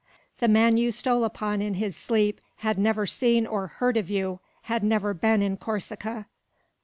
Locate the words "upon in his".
1.23-1.95